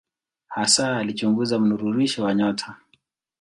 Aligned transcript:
Hasa 0.47 0.97
alichunguza 0.97 1.59
mnururisho 1.59 2.23
wa 2.23 2.33
nyota. 2.35 2.77